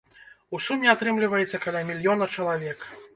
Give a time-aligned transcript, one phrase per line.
[0.57, 2.79] У суме атрымліваецца каля мільёна чалавек.